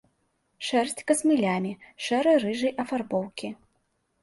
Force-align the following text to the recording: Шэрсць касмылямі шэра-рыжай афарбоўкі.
Шэрсць 0.67 1.01
касмылямі 1.11 1.73
шэра-рыжай 2.07 2.75
афарбоўкі. 2.87 3.55